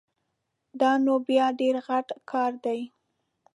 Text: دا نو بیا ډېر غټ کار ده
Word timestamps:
دا 0.79 0.91
نو 1.05 1.13
بیا 1.27 1.45
ډېر 1.59 1.75
غټ 1.87 2.07
کار 2.31 2.51
ده 2.63 2.75